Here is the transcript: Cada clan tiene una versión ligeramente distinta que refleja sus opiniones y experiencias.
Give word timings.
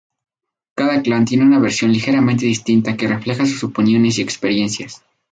Cada 0.73 1.03
clan 1.03 1.25
tiene 1.25 1.43
una 1.45 1.59
versión 1.59 1.91
ligeramente 1.93 2.43
distinta 2.47 2.97
que 2.97 3.07
refleja 3.07 3.45
sus 3.45 3.63
opiniones 3.65 4.17
y 4.17 4.23
experiencias. 4.23 5.03